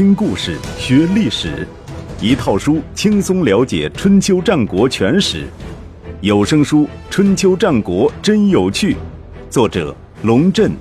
[0.00, 1.68] 听故事学历史，
[2.22, 5.46] 一套书轻松了解春秋战国全史。
[6.22, 8.94] 有声书《春秋战国真有趣》，
[9.50, 10.72] 作者龙震，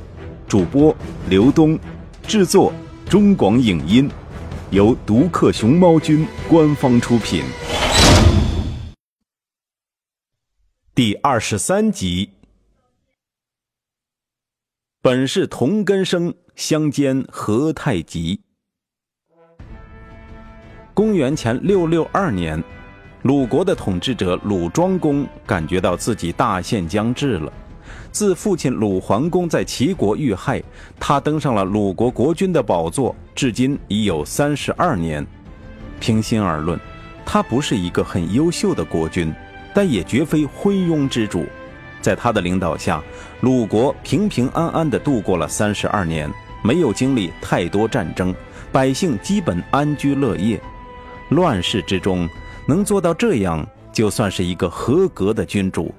[0.48, 0.96] 主播
[1.30, 1.78] 刘东，
[2.26, 2.72] 制作
[3.10, 4.10] 中广影音，
[4.72, 7.44] 由独克熊猫君官方出品。
[10.96, 12.30] 第二十三集，
[15.02, 18.40] 本是同根生，相煎何太急。
[21.00, 22.62] 公元前六六二年，
[23.22, 27.50] 鲁国的统治者鲁庄公感觉到自己大限将至了。
[28.12, 30.62] 自父亲鲁桓公在齐国遇害，
[31.00, 35.26] 他登上了鲁国国君的宝座，至今已有三十二年。
[36.02, 36.78] 平心而论，
[37.26, 39.34] 他不是一个很优秀的国君，
[39.74, 41.46] 但也绝非昏庸之主。
[42.02, 43.02] 在他的领导下，
[43.40, 46.30] 鲁国平平安安地度过了三十二年，
[46.62, 48.36] 没有经历太多战争，
[48.70, 50.60] 百姓基本安居乐业。
[51.30, 52.28] 乱世之中，
[52.68, 55.94] 能做到这样，就算是一个合格的君主。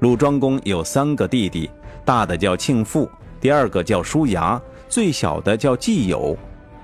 [0.00, 1.70] 鲁庄公有三个弟弟，
[2.04, 3.08] 大的叫庆父，
[3.40, 6.36] 第二个叫叔牙，最小的叫季友。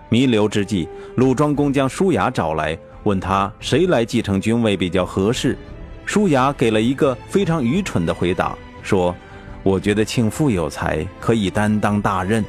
[0.09, 5.57] 弥留之际，鲁庄公将叔牙找来，问他谁来继承君位比较合适。
[6.05, 9.15] 叔牙给了一个非常愚蠢的回答，说
[9.63, 12.45] ：“我觉得庆父有才，可以担当大任。”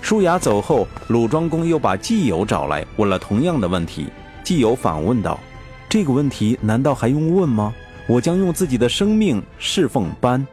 [0.00, 4.06] 叔牙走后，鲁庄公又把季友找来，问了同样的问题。
[4.48, 5.38] 季友反问道
[5.90, 7.74] ：“这个问题难道还用问吗？
[8.06, 10.46] 我将用自己的生命侍奉班，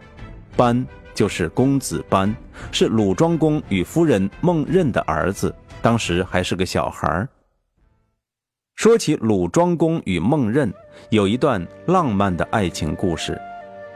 [0.57, 2.35] 班就是公子班，
[2.73, 7.25] 是鲁庄公与夫人孟任的儿子，当时还是个小孩。”
[8.75, 10.73] 说起鲁庄公与孟任，
[11.09, 13.39] 有一段浪漫的爱情故事。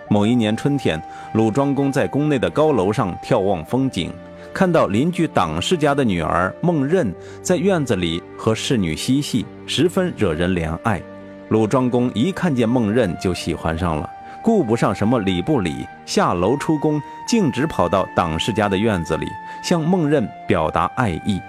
[0.09, 0.97] 某一年春天，
[1.33, 4.13] 鲁庄公在宫内的高楼上眺望风景。
[4.51, 11.01] 看到邻居党氏家的女儿孟任在院子里和侍女嬉戏，十分惹人怜爱。
[11.49, 14.09] 鲁庄公一看见孟任就喜欢上了，
[14.41, 19.25] 顾不上什么礼不礼，下楼出宫，径直跑到党氏家的院子里，
[19.61, 21.41] 向孟任表达爱意。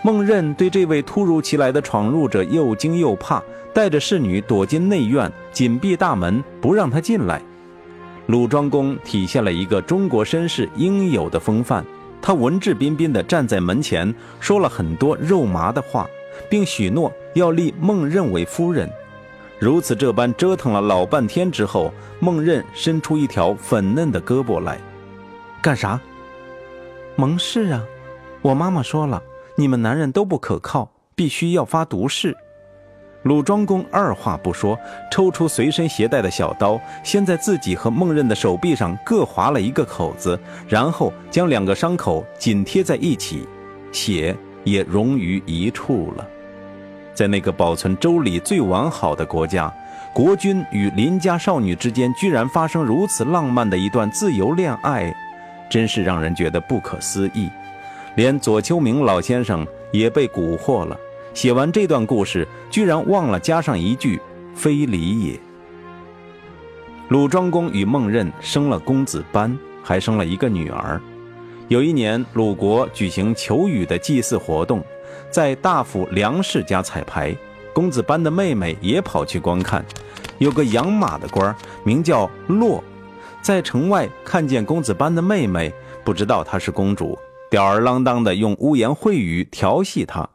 [0.00, 3.42] 孟任对这位突如其来的闯入者又惊又怕，
[3.74, 7.42] 带着侍女躲进内院，紧闭大门，不让他进来。
[8.28, 11.84] 鲁庄公体现了一个中国绅士应有的风范。
[12.20, 16.06] 他文质彬彬地站在门前，说了很多肉麻的话，
[16.50, 18.90] 并许诺要立孟任为夫人。
[19.58, 24.78] 如此这般折腾了老半天之后，孟任伸出一条粉嫩的胳膊来，
[25.60, 26.00] 干啥？
[27.16, 27.82] 盟誓啊！
[28.42, 29.20] 我妈妈说了，
[29.56, 32.36] 你们男人都不可靠，必须要发毒誓。
[33.24, 34.78] 鲁庄公二话不说，
[35.10, 43.46] 抽出随身携带的小刀，先在自己和孟任的手臂上各划了一个口子，然后将两个伤口紧贴在一起，
[43.92, 46.26] 血也融于一处了。
[47.12, 49.72] 在那个保存周礼最完好的国家，
[50.14, 55.12] 国君与邻家少女之间居然发生如此浪漫的一段自由恋爱，
[55.68, 57.50] 真是让人觉得不可思议。
[58.14, 60.96] 连左丘明老先生也被蛊惑了。
[61.38, 64.20] 写完这段故事，居然忘了加上一句
[64.56, 65.40] “非礼也”。
[67.10, 71.00] 鲁庄公与孟任生了公子班，还生了一个女儿。
[71.68, 74.82] 有一年，鲁国举行求雨的祭祀活动，
[75.30, 77.32] 在大夫梁氏家彩排，
[77.72, 79.84] 公子班的妹妹也跑去观看。
[80.38, 82.82] 有个养马的官，名叫骆，
[83.40, 85.72] 在城外看见公子班的妹妹，
[86.04, 87.16] 不知道她是公主，
[87.48, 90.28] 吊儿郎当的用污言秽语调戏她。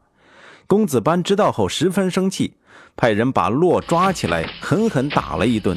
[0.66, 2.54] 公子班知道后十分生气，
[2.96, 5.76] 派人把骆抓起来，狠狠打了一顿。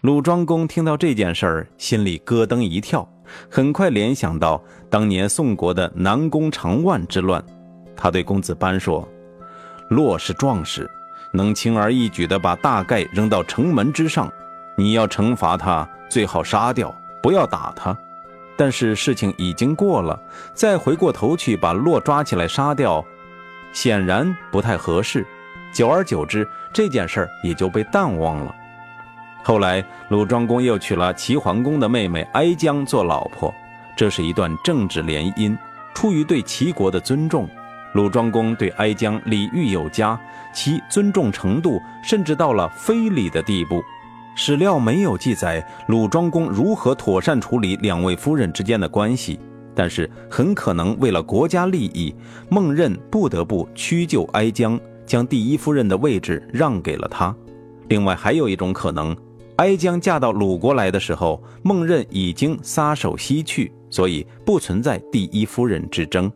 [0.00, 3.06] 鲁庄公听到这件事儿，心里咯噔一跳，
[3.50, 7.44] 很快联想到当年宋国的南宫长万之乱。
[7.94, 9.06] 他对公子班说
[9.90, 10.90] ：“骆是壮士，
[11.32, 14.30] 能轻而易举地把大盖扔到城门之上。
[14.76, 17.96] 你要惩罚他，最好杀掉，不要打他。
[18.56, 20.18] 但是事情已经过了，
[20.54, 23.04] 再回过头去把骆抓起来杀掉。”
[23.74, 25.26] 显然不太合适，
[25.70, 28.54] 久而久之，这件事儿也就被淡忘了。
[29.42, 33.52] 后来，鲁庄公又娶了齐桓公的妹妹哀姜做老婆，
[33.94, 35.54] 这是一段政治联姻。
[35.92, 37.48] 出于对齐国的尊重，
[37.92, 40.18] 鲁庄公对哀姜礼遇有加，
[40.52, 43.82] 其尊重程度甚至到了非礼的地步。
[44.36, 49.38] 史料没有记载鲁庄公如何妥善处理两位夫人之间的关系。
[49.74, 52.14] 但是很可能为了国家利益，
[52.48, 57.34] 孟任不得不屈就哀姜，将第一夫人的位置让给了他。
[57.88, 59.16] 另外还有一种可能，
[59.56, 66.30] 哀姜嫁到鲁国来的时候，孟任已经撒手西去，所以不存在第一夫人之争。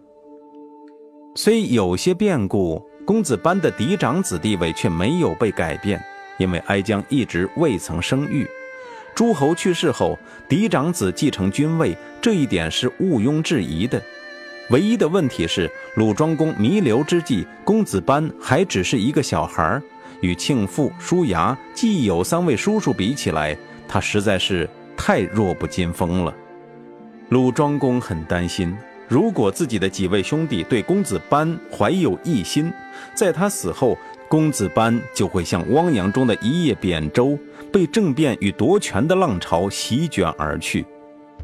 [1.34, 6.02] 虽有些变故，公子班的嫡长子地位却没有被改变，
[6.38, 8.46] 因为哀姜一直未曾生育。
[9.14, 10.16] 诸侯去世后，
[10.48, 14.02] 嫡长子继承君位，这一点是毋庸置疑的。
[14.70, 19.80] 唯一的问题是，鲁庄公弥留之际，公子班还只是一个小孩
[20.20, 23.56] 与庆父、叔牙、季友三位叔叔比起来，
[23.88, 26.34] 他实在是太弱不禁风了。
[27.30, 28.76] 鲁庄公很担心。
[29.08, 32.70] 如果自己的几位兄弟对公子班怀有异心，
[33.14, 33.96] 在他死后，
[34.28, 37.38] 公子班就会像汪洋中的一叶扁舟，
[37.72, 40.84] 被政变与夺权的浪潮席卷而去。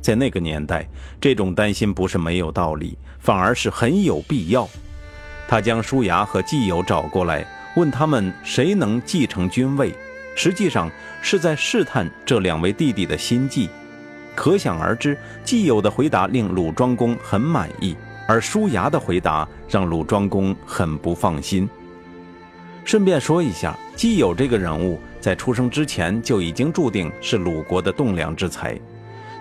[0.05, 0.87] 在那个年代，
[1.19, 4.69] 这种担心不是没有道理，反而是很有必要。
[5.49, 7.43] 他将叔牙和季友找过来，
[7.75, 9.95] 问他们谁能继承君位，
[10.37, 10.91] 实际上
[11.23, 13.71] 是在试探这两位弟弟的心计。
[14.35, 17.97] 可想而知，季友的回答令鲁庄公很满意，
[18.29, 21.67] 而叔牙的回答让鲁庄公很不放心。
[22.85, 28.79] 顺便说一下，季友这个人物在出生之前就已经注定是鲁国的栋梁之才。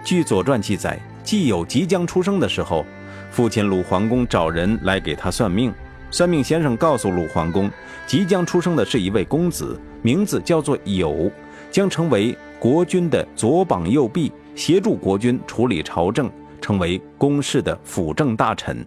[0.03, 2.85] 据《左传》记载，季友即将出生的时候，
[3.31, 5.73] 父亲鲁桓公找人来给他算命，
[6.11, 7.71] 算命先生告诉鲁桓公，
[8.05, 11.31] 即将出生的是一位公子，名字叫做友，
[11.71, 14.31] 将成为国君的左膀右臂。
[14.55, 16.29] 协助国君处理朝政，
[16.61, 18.85] 成为公室的辅政大臣。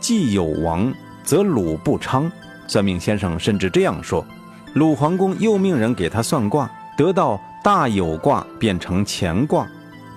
[0.00, 0.92] 季友王，
[1.22, 2.32] 则鲁不昌。
[2.66, 4.24] 算命先生甚至这样说。
[4.72, 9.68] 鲁桓公又命人给他算卦，得到大有卦变成乾卦。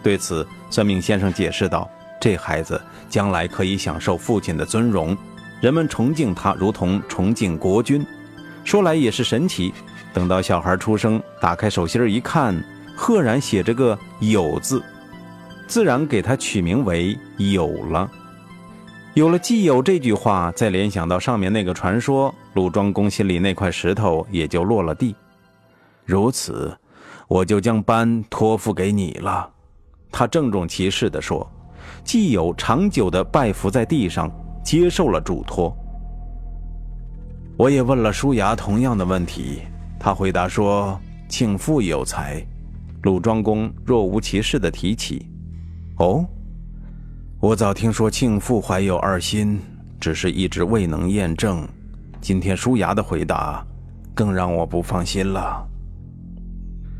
[0.06, 1.90] 对此，算命先生解释道
[2.22, 2.80] ：“这孩子
[3.10, 5.18] 将来可以享受父亲的尊荣，
[5.60, 8.06] 人们崇敬他如同崇敬国君。”
[8.64, 9.74] 说来也是神奇，
[10.14, 12.56] 等到小孩出生，打开手心一看。
[12.96, 14.80] 赫然写着个“有”字，
[15.66, 18.08] 自然给他取名为“有”了。
[19.16, 25.16] 有了“既有”这句话，再联想到上面那个传说，鲁庄公心里那块石头也就落了地。
[26.06, 26.78] 如此，
[27.28, 29.50] 我就将班托付给你了。
[30.18, 31.46] 他郑重其事地说
[32.02, 34.32] ：“既有长久地拜伏在地上，
[34.64, 35.76] 接受了嘱托。”
[37.60, 39.64] 我也问了舒牙同样的问题，
[40.00, 40.98] 他回答说
[41.28, 42.42] ：“庆父有才。”
[43.04, 45.28] 鲁庄公若无其事地提起
[46.00, 46.26] ：“哦，
[47.42, 49.60] 我早听说庆父怀有二心，
[50.00, 51.68] 只是一直未能验证。
[52.22, 53.68] 今天舒牙的回答，
[54.14, 55.68] 更让我不放心了。”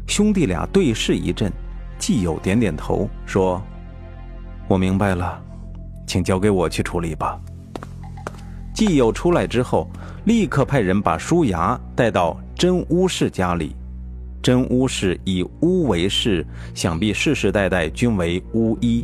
[0.06, 1.50] 兄弟俩对视一阵，
[1.98, 3.62] 季友点点头说
[4.68, 5.42] ：“我明白了，
[6.06, 7.40] 请交给我去处理吧。”
[8.74, 9.90] 季友出来之后，
[10.26, 13.76] 立刻派人把舒牙带到真乌氏家里。
[14.42, 19.04] 真巫氏以巫为氏，想必世世代代均为巫医，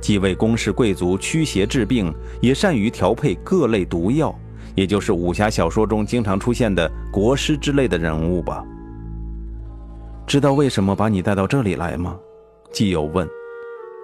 [0.00, 4.34] 既为宫室贵族驱邪治病，也善于调配各类毒药，
[4.74, 8.64] 也就是武侠小说中经常出现的国师之类的人物吧。
[10.26, 12.18] 知道为什么把你带到这里来吗？
[12.72, 13.28] 基友问。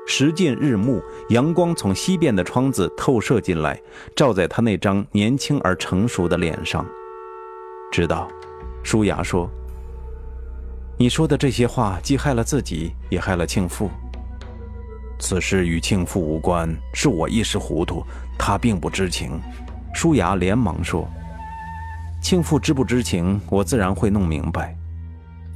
[0.07, 3.79] 时近日暮，阳光从西边的窗子透射进来，
[4.17, 6.85] 照在他那张年轻而成熟的脸上。
[7.93, 8.27] 知道，
[8.83, 9.49] 舒雅说。
[10.99, 13.91] 你说的这些话，既害了自己，也害了庆父。
[15.19, 18.03] 此事与庆父无关，是我一时糊涂，
[18.39, 19.41] 他并不知情。
[19.95, 21.09] 舒雅连忙说
[22.23, 24.75] ：“庆父知不知情，我自然会弄明白。”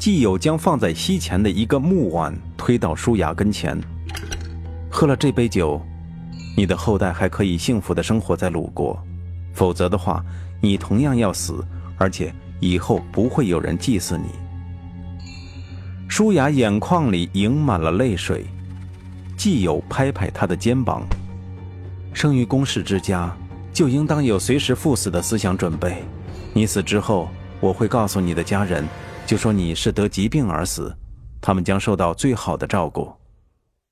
[0.03, 3.81] 季友将放在膝前的一个木碗推到舒雅跟前，
[4.91, 5.81] 喝了这杯酒，
[6.57, 8.99] 你的后代还可以幸福的生活在鲁国；
[9.55, 10.21] 否则的话，
[10.61, 11.65] 你同样要死，
[11.97, 14.25] 而且以后不会有人祭祀你。
[16.09, 18.45] 舒雅眼眶里盈满了泪水，
[19.37, 21.07] 季友拍拍他的肩膀
[22.13, 23.33] ：“生于公室之家，
[23.73, 26.03] 就应当有随时赴死的思想准备。
[26.53, 27.29] 你死之后，
[27.61, 28.85] 我会告诉你的家人，
[29.33, 30.95] 就说你是得疾病而死，
[31.41, 33.11] 他们将受到最好的照顾。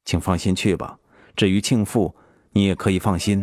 [0.04, 0.94] 请放心去吧。
[1.34, 2.14] 至于庆父，
[2.52, 3.42] 你也可以放心，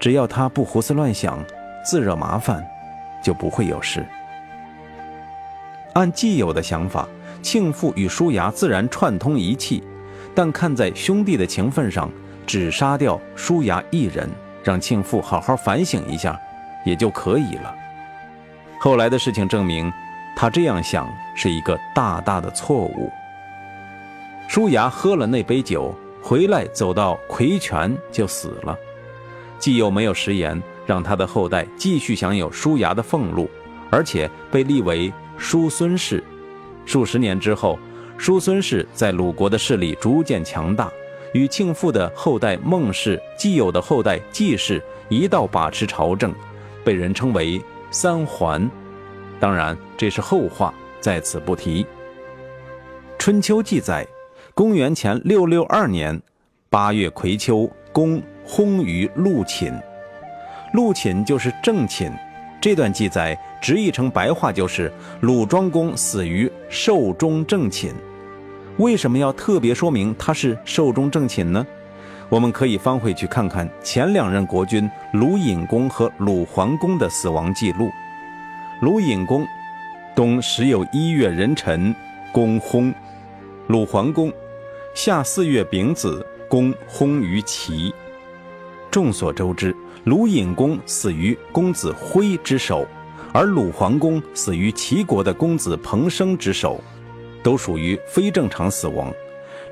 [0.00, 1.38] 只要他不胡思乱想，
[1.84, 2.66] 自惹麻烦，
[3.22, 4.02] 就不会有事。
[5.92, 7.06] 按季友的想法。”
[7.42, 9.82] 庆父与舒牙自然串通一气，
[10.34, 12.10] 但看在兄弟的情分上，
[12.46, 14.26] 只杀掉舒牙一人，
[14.64, 16.40] 让庆父好好反省一下，
[16.86, 17.74] 也就可以了。
[18.80, 19.92] 后来的事情证明，
[20.40, 23.10] 他这样想是一个大大的错误。
[24.46, 25.92] 舒牙喝了那杯酒，
[26.22, 28.78] 回来走到魁泉就死了。
[29.58, 33.50] 既有没有食言，让他的后代继续享有舒牙的俸禄，
[33.90, 36.22] 而且被立为叔孙氏。
[36.86, 37.76] 数十年之后，
[38.16, 40.88] 叔孙氏在鲁国的势力逐渐强大，
[41.34, 46.32] 与庆父的后代孟氏、季友的后代季氏一道把持朝政，
[46.84, 48.70] 被人称为三桓。
[49.40, 51.86] 当然，这是后话，在此不提。
[53.18, 54.06] 春秋记载，
[54.54, 56.20] 公元前六六二年
[56.68, 59.72] 八月癸秋，公薨于陆寝。
[60.72, 62.12] 陆寝就是正寝。
[62.60, 67.94] 这段记载直译成白话就是鲁庄公死于寿终正寝。
[68.78, 71.64] 为什么要特别说明他是寿终正寝呢？
[72.28, 77.88] 我们可以翻回去看看前两任国君鲁隐公和鲁桓公的死亡记录。
[78.80, 79.44] 鲁隐公，
[80.14, 81.92] 冬十有一月壬辰，
[82.30, 82.94] 公薨；
[83.66, 84.32] 鲁桓公，
[84.94, 87.92] 夏四月丙子，公薨于齐。
[88.88, 89.74] 众所周知。
[90.04, 92.86] 鲁隐公死于公子辉之手，
[93.32, 96.80] 而鲁桓公死于齐国的公子彭生之手，
[97.42, 99.12] 都属于非正常死亡。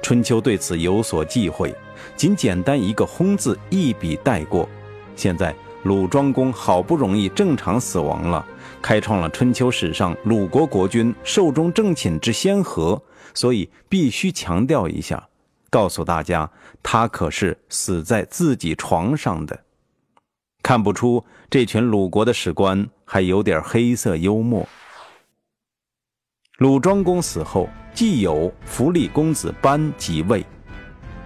[0.02, 1.72] 春秋对此有所忌讳，
[2.16, 4.68] 仅简单一个“薨”字一笔带过。
[5.14, 8.44] 现在鲁庄公好不容易正常死亡了，
[8.80, 13.02] 开创了春秋史上鲁国国君寿终正寝之先河，
[13.34, 15.28] 所以必须强调一下，
[15.70, 16.50] 告诉大家，
[16.82, 19.58] 他可是死在自己床上的。
[20.62, 24.66] 看不出这群鲁国的史官还有点黑色幽默。
[26.58, 30.44] 鲁庄公死后，既有福利公子班即位。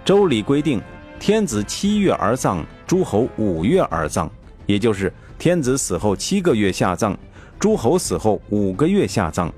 [0.05, 0.83] 周礼规定，
[1.19, 4.29] 天子七月而葬，诸侯五月而葬，
[4.67, 7.17] 也就是天子死后七个月下葬，
[7.61, 9.53] 诸侯死后五个月下葬。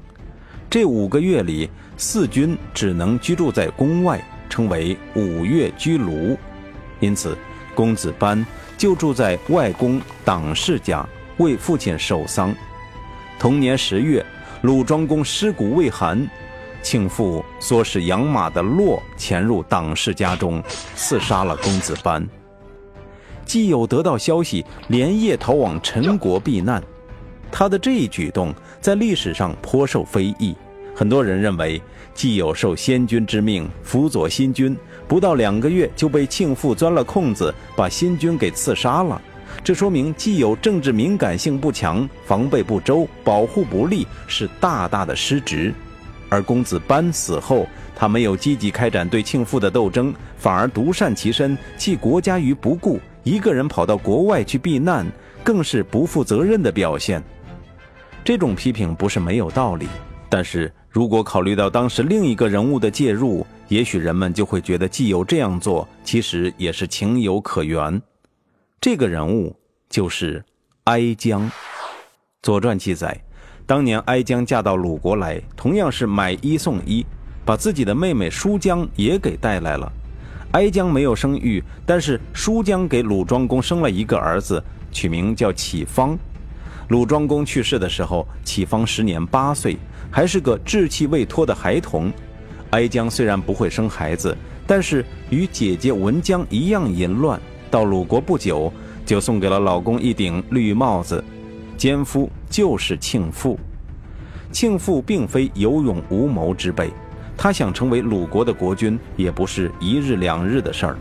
[0.69, 6.37] 这五个月里，四君只能居住在宫外，称为五月居庐。
[6.99, 7.39] 因此，
[7.75, 8.45] 公子班。
[8.79, 11.07] 就住在外公党氏家，
[11.37, 12.53] 为父亲守丧。
[13.39, 14.25] 同年十月，
[14.63, 16.29] 鲁庄公尸骨未寒，
[16.83, 20.61] 庆父唆使养马的骆潜入党氏家中，
[20.97, 22.29] 刺杀了公子班。
[23.45, 26.83] 季友得到消息，连夜逃往陈国避难。
[27.53, 30.57] 他的这一举动在历史上颇受非议。
[30.95, 31.81] 很多人认为，
[32.15, 39.21] 既有受先君之命辅佐新君，不到两个月就被庆父钻了空子，把新君给刺杀了。
[39.63, 45.73] 这说明既有政治敏感性不强，防备不周，保护不力，是大大的失职。
[46.29, 55.07] 而公子班死后，他没有积极开展对庆父的斗争，反而独善其身，弃国家于不顾，一个人跑到国外去避难，
[55.45, 57.23] 更是不负责任的表现。
[58.25, 59.87] 这种批评不是没有道理，
[60.29, 60.73] 但是。
[60.95, 67.99] 如果考虑到当时另一个人物的介入，也许人们就会觉得季友这样做其实也是情有可原。
[68.79, 69.57] 这个人物
[69.89, 70.45] 就是
[70.85, 71.49] 哀姜。
[72.43, 73.19] 《左传》记载，
[73.65, 77.07] 当年哀姜嫁到鲁国来，同样是买一送一，
[77.43, 79.91] 把自己的妹妹舒姜也给带来了。
[80.51, 86.19] 哀姜没有生育，但是舒姜给鲁庄公生了一个儿子，取名叫启方。
[86.93, 89.79] 鲁庄公去世的时候，启方时年八岁。
[90.11, 92.13] 还是个稚气未脱的孩童，
[92.69, 97.41] 哀姜虽然不会生孩子，但是与姐姐文姜一样淫乱。
[97.71, 98.71] 到鲁国不久，
[99.07, 101.25] 就送给了老公一顶绿帽子。
[101.79, 103.59] 奸夫就是庆父。
[104.51, 106.91] 庆父并非有勇无谋之辈，
[107.39, 110.99] 他想成为鲁国的国君，也不是一日两日的事儿。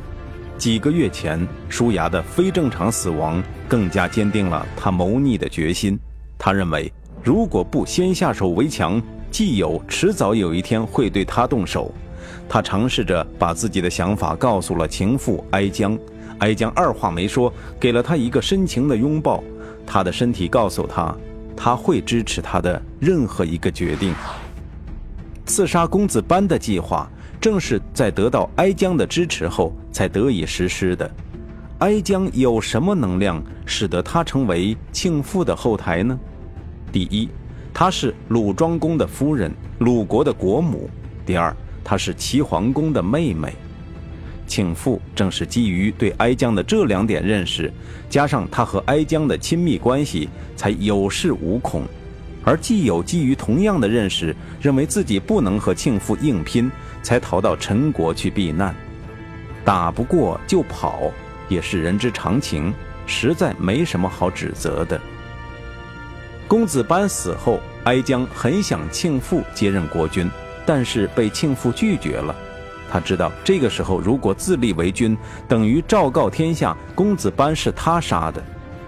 [0.62, 6.00] 几个月前，舒雅的非正常死亡，更加坚定了他谋逆的决心。
[6.38, 6.94] 他认为。
[7.24, 9.02] 如果不先下手为强，
[9.32, 11.92] 季友迟早有一天会对他动手。
[12.48, 15.98] 他尝试着把自己的想法告诉了情妇哀姜，
[16.38, 19.44] 哀姜二话没说，给了他一个深情的拥抱。
[19.84, 21.16] 他的身体告诉他，
[21.58, 24.14] 他会支持他的任何一个决定。
[25.48, 27.10] 刺杀公子班的计划，
[27.42, 31.10] 正是在得到哀姜的支持后才得以实施的。
[31.80, 36.18] 哀姜有什么能量，使得他成为庆父的后台呢？
[36.92, 37.28] 第一，
[37.74, 40.88] 她是鲁庄公的夫人，鲁国的国母；
[41.26, 43.52] 第二，她是齐桓公的妹妹。
[44.46, 47.74] 庆父正是基于对哀姜的这两点认识，
[48.08, 51.84] 加上他和哀姜的亲密关系，才有恃无恐。
[52.44, 56.70] 而既有基于同样的认识，认为自己不能和庆父硬拼，
[57.02, 58.76] 才逃到陈国去避难。
[59.64, 61.12] 打不过就跑，
[61.48, 62.74] 也是人之常情，
[63.06, 65.00] 实在没什么好指责的。
[66.48, 70.30] 公子班死后，哀姜很想庆父接任国君，
[70.66, 72.36] 但是被庆父拒绝了。
[72.92, 75.18] 他知道这个时候如果自立为君，
[75.48, 78.44] 等于昭告天下公子班是他杀的，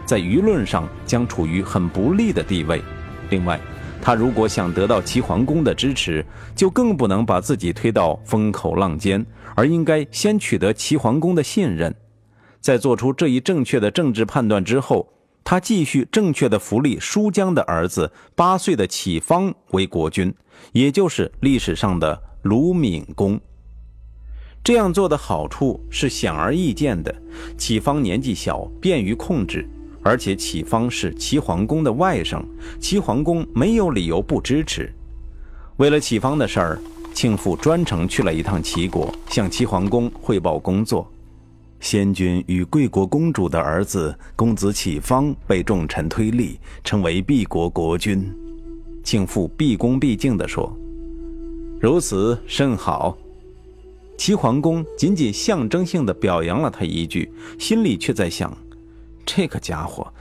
[0.06, 2.82] 在舆论上将处于很不利的地位。
[3.30, 3.58] 另外，
[4.06, 11.96] 他如果想得到齐桓公的支持，就更不能把自己推到风口浪尖，而应该先取得齐桓公的信任。
[12.60, 15.08] 在做出这一正确的政治判断之后，
[15.42, 20.34] 他继续正确的扶立叔江的儿子八岁的启方为国君，
[20.74, 23.40] 也就是历史上的鲁闵公。
[24.66, 27.16] 这样做的好处是显而易见的：
[27.58, 29.66] 启方年纪小，便于控制，
[30.04, 32.44] 而且启方是齐桓公的外甥，
[32.80, 34.94] 齐桓公没有理由不支持。
[35.78, 36.80] 为了启方的事儿，
[37.14, 41.10] 庆父专程去了一趟齐国，向齐桓公汇报工作。
[41.80, 48.32] 先君与贵国公主的儿子公子启方被众臣推立，成为毕国国君。
[49.04, 50.74] 庆父毕恭毕敬地说
[51.82, 53.18] ：“如此甚好。”
[54.18, 57.30] 齐桓公仅仅象征性的表扬了他一句，
[57.60, 58.56] 心里却在想：
[59.26, 60.12] 这个家伙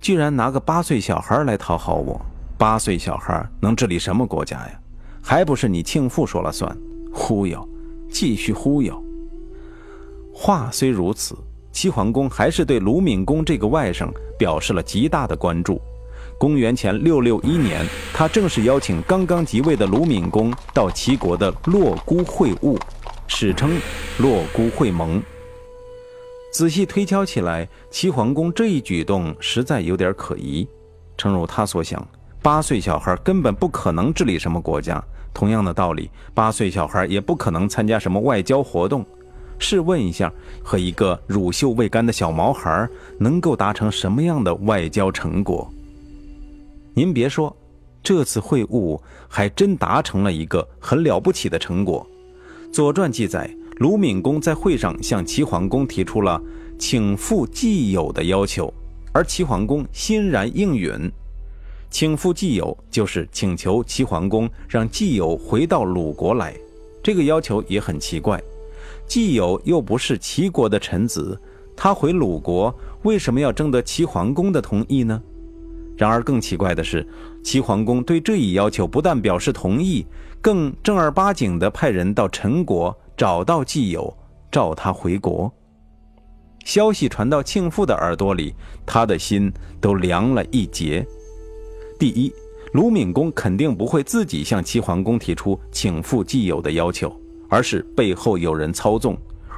[0.00, 2.20] 居然拿个八岁小孩来讨好我！
[2.58, 4.80] 八岁小孩能治理什么国家呀？
[5.22, 6.76] 还不是你庆父说了算？
[7.12, 7.68] 忽悠，
[8.10, 9.02] 继续忽悠。
[10.32, 11.36] 话虽如此，
[11.72, 15.80] 齐桓公还是对鲁闵公这个外甥表示了极大的关注。
[16.38, 22.78] 公元前六六一年，他正式邀请刚刚即位的鲁闵公到齐国的洛姑会晤，
[23.26, 23.78] 史称
[24.18, 25.22] 洛姑会盟。
[26.50, 30.66] 仔细推敲起来，齐桓公这一举动实在有点可疑。
[31.16, 32.06] 诚如他所想，
[32.42, 35.02] 八岁小孩根本不可能治理什么国家。
[35.32, 39.06] 同样的道理，八岁小孩也不可能参加什么外交活动。
[39.60, 40.32] 试问一下，
[40.64, 42.88] 和一个乳臭未干的小毛孩
[43.18, 45.70] 能够达成什么样的外交成果？
[46.94, 47.54] 您别说，
[48.02, 52.04] 这次会晤还真达成了一个很了不起的成果。
[52.72, 53.48] 《左传》记载，
[53.80, 56.38] 鲁闵公在会上向齐桓公提出了
[56.78, 58.70] 请复季友的要求，
[59.10, 61.10] 而齐桓公欣然应允。
[61.88, 66.54] 请复季友就是请求齐桓公让季友回到鲁国来。
[67.02, 68.38] 这个要求也很奇怪。
[69.06, 71.40] 季友又不是齐国的臣子，
[71.74, 75.22] 他回鲁国为什么要征得齐桓公的同意呢？
[75.96, 77.06] 然而更奇怪的是，
[77.42, 80.04] 齐桓公对这一要求不但表示同意，
[80.42, 84.16] 更正儿八经地派人到陈国找到季友，
[84.50, 85.52] 召他回国。
[86.64, 88.54] 消息传到庆父的耳朵里，
[88.86, 91.06] 他的心都凉了一截。
[91.98, 92.32] 第一，
[92.72, 97.14] 鲁闵公肯定不会自己向齐桓公提出请复季友的要求。
[97.50, 99.14] 而是背后有人操纵，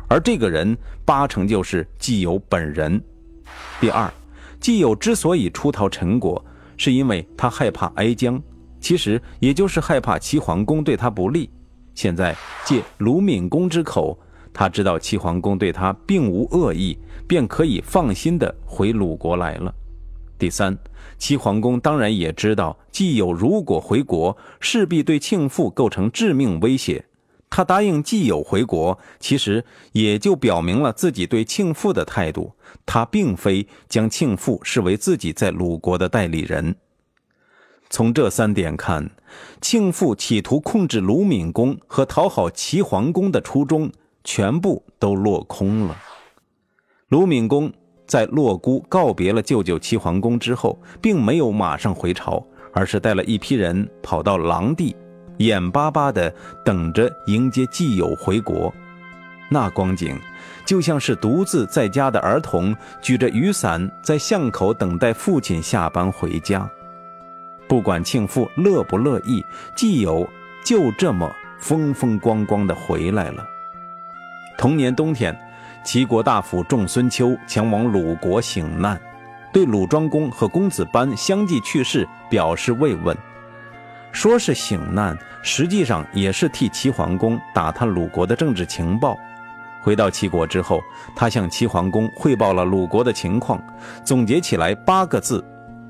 [0.09, 3.01] 而这个人八成就是季友本人。
[3.81, 4.13] 第二，
[4.59, 6.45] 季友之所以出逃陈国，
[6.77, 8.43] 是因为他害怕哀姜，
[8.81, 11.49] 其实也就是害怕齐桓公对他不利。
[11.95, 14.19] 现在借鲁闵公之口，
[14.53, 19.75] 他知道齐桓公对他并无恶意，便可以放心的回鲁国来了。
[20.39, 20.77] 第三，
[21.19, 27.05] 齐桓公当然也知道季友如果回国，势必对庆父构成致命威胁。
[27.49, 32.51] 他答应季友回国，其实也就表明了自己对庆父的态度。
[32.87, 36.75] 他并非将庆父视为自己在鲁国的代理人。
[37.93, 39.11] 从这三点看，
[39.61, 43.93] 庆父企图控制鲁闵公和讨好齐桓公的初衷，
[44.25, 45.95] 全部都落空了。
[47.09, 47.71] 鲁闵公
[48.07, 54.97] 在洛姑告别了舅舅齐桓公之后，并没有马上回朝，而是带了一批人跑到狼地。
[55.37, 58.73] 眼巴巴地等着迎接季友回国，
[59.51, 60.19] 那光景
[60.65, 66.67] 就像是独自在家的儿童举着雨伞在巷口等待父亲下班回家。
[67.73, 69.43] 不管庆父乐不乐意，
[69.75, 70.29] 季友
[70.63, 73.43] 就这么风风光光地回来了。
[74.59, 75.35] 同年冬天，
[75.83, 79.01] 齐国大夫仲孙秋前往鲁国省难，
[79.55, 83.17] 对鲁庄公和公子班相继去世表示慰问。
[84.13, 89.17] 说是醒难，实际上也是替齐桓公打探鲁国的政治情报。
[89.81, 90.83] 回到齐国之后，
[91.17, 93.59] 他向齐桓公汇报了鲁国的情况，
[94.05, 95.43] 总结起来八个字：“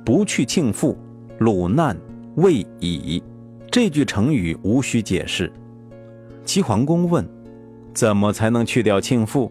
[0.06, 0.96] 不去庆父，
[1.42, 1.96] 鲁难
[2.36, 3.22] 未已。”
[3.70, 5.50] 这句成语无需解释。
[6.44, 7.26] 齐桓公问
[7.94, 9.50] ：“怎么才能去掉庆父？”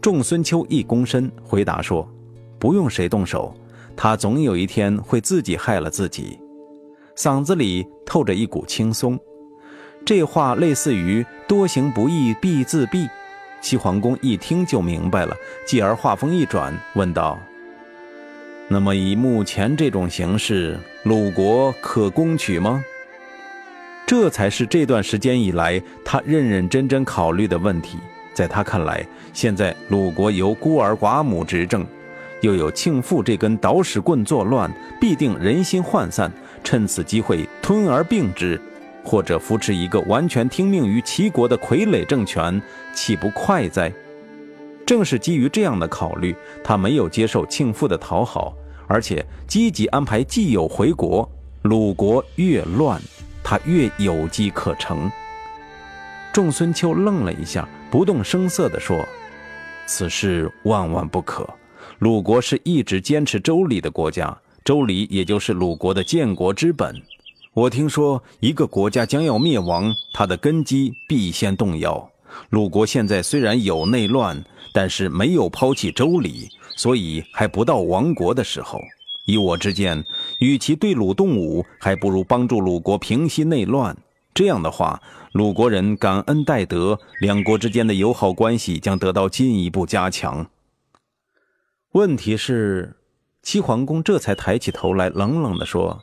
[0.00, 2.06] 仲孙丘一躬身回答说
[2.60, 3.54] ：“不用谁动手，
[3.96, 6.38] 他总有一天会自己害了自己。”
[7.16, 9.18] 嗓子里透着一股轻松，
[10.04, 13.08] 这话类似于“多行不义必自毙”。
[13.62, 15.34] 齐桓公一听就明白了，
[15.66, 17.38] 继而话锋一转，问道
[18.68, 22.84] ：“那么以目前这种形势，鲁国可攻取吗？”
[24.06, 27.98] 这才是这段时间以来他认认真真考虑的问题。
[28.34, 31.86] 在他看来，现在鲁国由孤儿寡母执政，
[32.40, 36.30] 又有庆父这根捣屎棍作乱，必定人心涣散。
[36.62, 38.60] 趁此机会吞而并之，
[39.04, 42.60] 或者扶持一个完全听命于齐国的傀儡政权，
[42.92, 43.92] 岂不快哉？
[44.86, 48.54] 正是基于这样的考虑，他没有接受庆父的讨好，
[48.86, 51.28] 而且积极安排季友回国。
[51.62, 53.00] 鲁国越乱，
[53.42, 55.10] 他越有机可乘。
[56.32, 59.02] 仲孙秋愣了一下，不动声色地说
[59.86, 61.48] ：“此事万万不可。
[62.00, 66.94] 鲁国是一直坚持周礼的国家，周礼也就是鲁国的建国之本。
[67.54, 72.10] 我听说，一个国家将要灭亡，它的根基必先动摇。
[72.50, 78.80] 鲁国现在虽然有内乱，但是没有抛弃周礼，所以还不到亡国的时候。”
[79.26, 80.04] 依我之见，
[80.38, 83.96] 与其对鲁动武，还不如帮助鲁国平息内乱。
[84.34, 85.00] 这样的话，
[85.32, 90.46] 鲁国人感恩戴德，两国之间的友好关系将得到进一步加强。
[91.92, 92.96] 问题是，
[93.42, 96.02] 齐桓公这才抬起头来，冷冷地说：“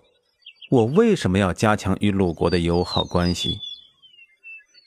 [0.71, 3.59] 我为什么要加强与鲁国的友好关系？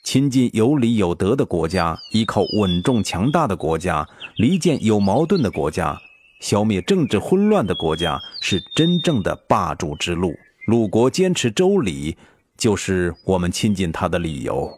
[0.05, 5.99] 亲近有礼有德的国家，依靠稳重强大的国家，离间有矛盾的国家。”
[6.39, 10.35] 消灭政治混乱的国家是真正的霸主之路。
[10.67, 12.15] 鲁国坚持周礼，
[12.55, 14.69] 就是我们亲近他的理由。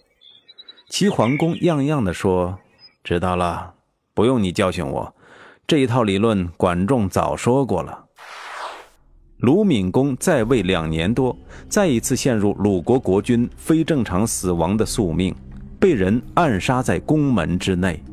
[0.89, 2.57] 齐桓公样样的说
[3.03, 3.73] ：“知道了，
[4.13, 5.13] 不用你教训我，
[5.67, 8.05] 这一套理论管仲早说过了。”
[9.41, 11.37] 鲁闵公在位两年多，
[11.69, 15.35] 再一次陷入鲁国国君非正常死亡的宿命，
[15.79, 18.03] 被人暗杀在宫门之内。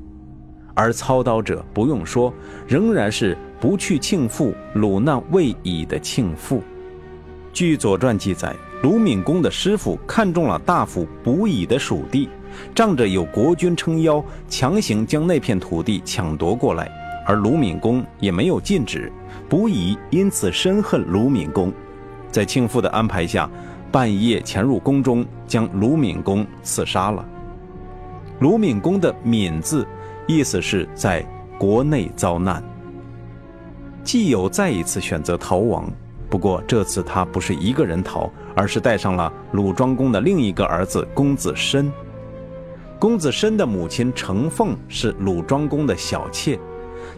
[0.75, 2.31] 而操刀者不用说，
[2.69, 6.63] 仍然是不去庆父鲁难未已的庆父。
[7.55, 12.29] 据《左传》记载，鲁闵公的师傅看中了大夫卜乙的属地，
[12.75, 16.93] 仗着有国君撑腰，强行将那片土地抢夺过来。
[17.25, 19.13] 而鲁闵公也没有禁止，
[19.49, 21.73] 卜乙因此深恨鲁闵公，
[22.31, 23.51] 在庆父的安排下，
[23.91, 27.25] 半夜潜入宫中，将鲁闵公刺杀了。
[28.41, 29.87] 鲁闵公的“闵”字。
[30.27, 31.23] 意思是在
[31.59, 32.65] 国内遭难，
[34.03, 35.87] 季友再一次选择逃亡。
[36.31, 41.93] 不过这次他不是一个人逃，而是带上了鲁庄公的另一个儿子公子申。
[42.99, 46.59] 公子申的母亲程凤是鲁庄公的小妾，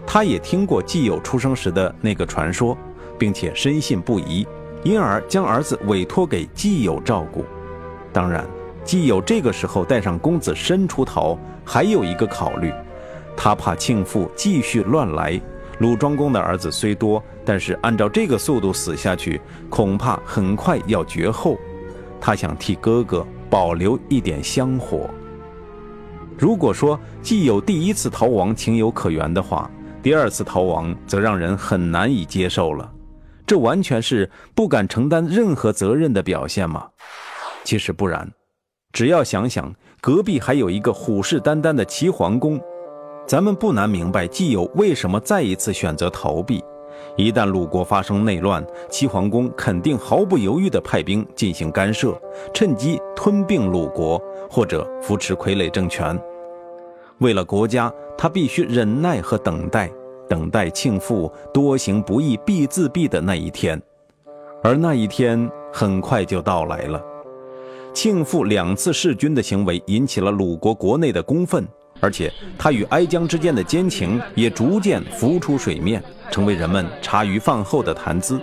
[0.06, 2.76] 他也听过季友出生时的那个传说，
[3.18, 4.46] 并且深信不疑，
[4.84, 7.44] 因而将儿子委托给季友照顾。
[8.12, 8.46] 当然，
[8.84, 12.72] 季友这个时候带上公子申出逃，还有一个考虑。
[13.36, 15.38] 他怕庆父继续乱来，
[15.80, 21.58] 鲁庄公的儿子虽多，但是按照这个速度死下去，恐怕很快要绝后。
[22.18, 25.10] 他想替哥哥保留一点香火。
[26.38, 29.70] 如果说既有第一次逃亡情有可原的话，
[30.06, 32.88] 第二次逃亡则让人很难以接受了。
[33.44, 36.86] 这完全是不敢承担任何责任的表现吗？
[37.64, 38.30] 其实不然，
[38.92, 42.60] 只要想想隔壁还有一个虎视眈眈的齐桓公。
[43.26, 46.62] 咱们不难明白，季友为什么再一次选择逃避。
[47.16, 52.16] 一旦鲁国发生内乱，齐桓公肯定毫不犹豫地派兵进行干涉，
[52.54, 56.16] 趁机吞并鲁国，或者扶持傀儡政权。
[57.18, 59.90] 为了国家，他必须忍耐和等待，
[60.28, 63.80] 等待庆父多行不义必自毙的那一天。
[64.62, 67.02] 而那一天很快就到来了。
[67.92, 71.66] 庆父两次弑君的行为引起了鲁国国内的公愤。
[71.98, 78.38] 而且他与哀姜之间的奸情也逐渐浮出水面，成为人们茶余饭后的谈资。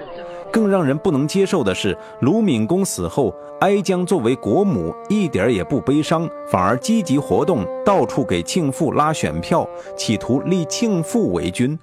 [0.54, 11.78] 更让人不能接受的是，鲁闵公死后，哀姜作为国母一点也不悲伤，反而积极活动，到处给庆父拉选票，企图立庆父为君。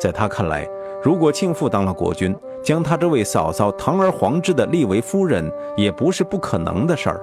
[0.00, 0.66] 在他看来，
[1.02, 7.20] 如果庆父当了国君，将他这位嫂嫂堂而皇之的立为夫人，也不是不可能的事儿。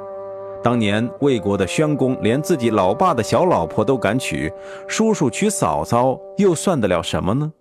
[0.61, 4.53] 当年魏国的宣公连自己老爸的小老婆都敢娶，
[4.87, 7.51] 叔叔娶嫂嫂又算得了什么呢？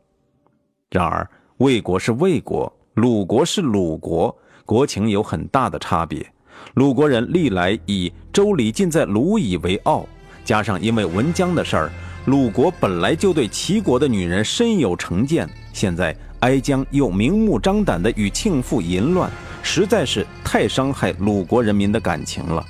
[0.90, 6.26] 然而魏国是魏国，鲁国是鲁国，国情有很大的差别。
[6.74, 10.04] 鲁国人历来以周礼尽在鲁以为傲，
[10.44, 11.92] 加上因为文姜的事儿，
[12.26, 19.30] 鲁国本来就对齐国的女人深有成见，现在哀姜又明目张胆地与庆父淫乱，
[19.62, 22.66] 实在是太伤害鲁国人民的感情了。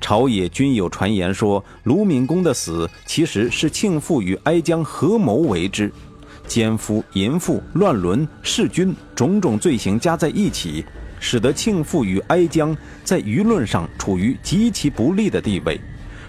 [0.00, 5.92] 朝野均有传言说，鲁闵公的死其实是庆父与哀姜合谋为之，
[6.48, 10.84] 奸夫淫妇、乱伦、弑君种种罪行加在一起，
[11.20, 15.78] 使得庆父与哀姜在舆论上处于极其不利的地位，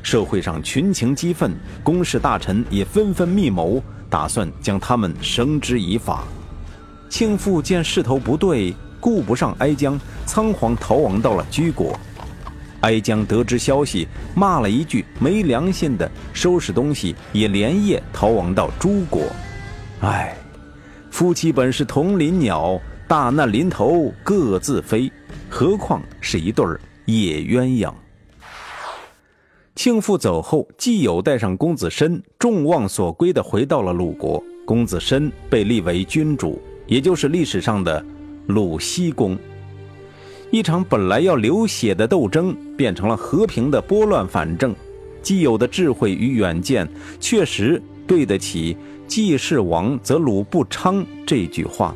[0.04, 6.26] 社会上群情激愤，公室大臣也纷纷密谋，打算将他们绳之以法。
[7.10, 11.98] 庆父见势头不对，顾不上哀姜，仓皇逃亡到了居国。
[12.82, 19.24] 哀姜得知消息，骂了一句“没良心的”，收拾东西也连夜逃亡到诸国。
[20.02, 20.34] 唉，
[21.12, 25.12] 夫妻本是同林鸟，大难临头各自飞，
[25.50, 26.66] 何况是一对
[27.04, 27.94] 野鸳鸯？
[29.76, 34.42] 庆父走后，季友带上公子申，众望所归的回到了鲁国。
[34.66, 38.02] 公子申被立为君主，也就是历史上的
[38.48, 39.38] 鲁西公。
[40.50, 44.74] 一场本来要流血的斗争，变成了和平的拨乱反正。
[45.22, 46.88] 季友的智慧与远见，
[47.20, 48.78] 确实对得起
[49.10, 51.94] “季氏亡则鲁不昌”这句话。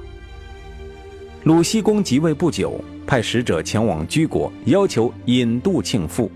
[1.44, 6.30] 鲁僖公即位不久，派使者前往居国，要求引渡庆父。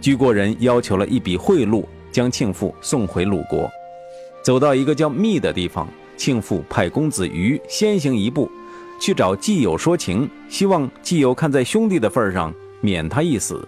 [0.00, 3.70] 居国人要求了一笔贿赂，将庆父送回鲁国。
[4.42, 8.50] 走到一个叫密的地方，庆父派公子瑜先行一步。
[9.00, 13.66] 去找季友说情，希望季友看在兄弟的份上免他一死。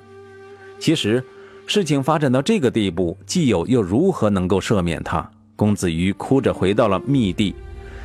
[0.79, 1.23] 其实，
[1.67, 5.31] 事情发展到这个地步，季友又如何能够赦免他？
[5.57, 7.55] 公子瑜哭着回到了密地，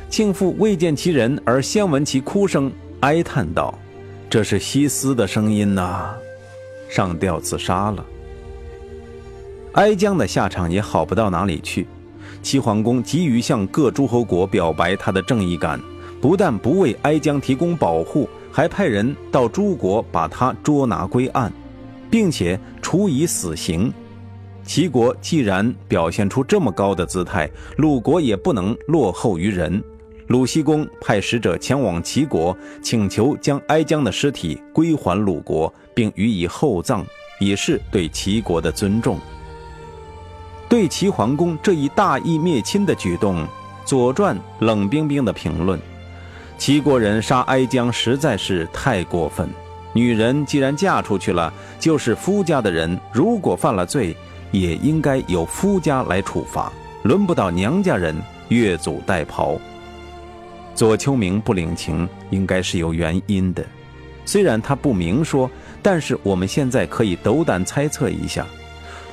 [0.08, 3.78] 庆父未见其人，而先闻其哭声，哀叹道
[4.28, 6.14] ：“这是西斯的声音呐！”
[6.90, 8.04] 上吊自杀了。
[9.74, 11.86] 哀姜的下场也好不到哪里去，
[12.42, 15.78] 齐桓公急于向各诸侯国表白他的正义感。
[16.20, 21.52] 不但不为哀姜提供保护，还派人到诸国把他捉拿归案，
[22.08, 23.92] 并且处以死刑。
[24.64, 29.82] 齐国既然表现出这么高的姿态，鲁国也不能落后于人。
[30.28, 37.04] 鲁僖公派使者前往齐国，请求将哀姜的尸体归还鲁国，并予以厚葬，
[37.38, 39.18] 以示对齐国的尊重。
[40.68, 43.42] 对齐桓公这一大义灭亲的举动，
[43.84, 45.78] 《左传》冷冰冰的评论。
[46.56, 49.50] 齐国人杀哀姜实在是太过分。
[49.92, 54.16] 女人既然嫁出去了，就是夫家的人，如果犯了罪，
[54.52, 58.14] 也应该由夫家来处罚，轮不到娘家人
[58.48, 59.58] 越俎代庖。
[60.74, 63.64] 左丘明不领情，应该是有原因的。
[64.24, 65.50] 虽然他不明说，
[65.82, 68.46] 但是我们现在可以斗胆猜测一下。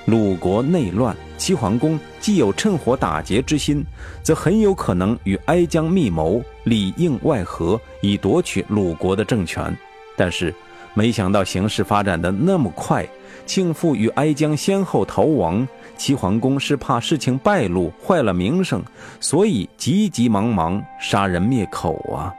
[0.06, 3.84] 鲁国内乱，齐桓公既有趁火打劫之心，
[4.24, 9.76] 则很有可能与哀姜密谋，里应外合，以夺取鲁国的政权。
[10.16, 10.54] 但是，
[10.94, 13.08] 没想到形势发展的那么快，
[13.50, 18.84] 庆父与哀姜先后逃亡，齐桓公是怕事情败露，坏了名声，
[19.20, 22.32] 所以急急忙忙杀人灭口啊！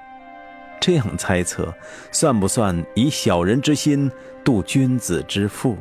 [0.81, 1.75] 这样猜测，
[2.13, 4.09] 算不算以小人之心
[4.45, 5.77] 度君子之腹？